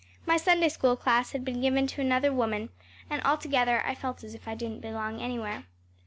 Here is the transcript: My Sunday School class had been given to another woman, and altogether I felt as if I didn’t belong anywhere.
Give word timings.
My 0.25 0.35
Sunday 0.35 0.69
School 0.69 0.95
class 0.97 1.31
had 1.31 1.45
been 1.45 1.61
given 1.61 1.85
to 1.85 2.01
another 2.01 2.33
woman, 2.33 2.69
and 3.07 3.21
altogether 3.23 3.85
I 3.85 3.93
felt 3.93 4.23
as 4.23 4.33
if 4.33 4.47
I 4.47 4.55
didn’t 4.55 4.81
belong 4.81 5.21
anywhere. 5.21 5.65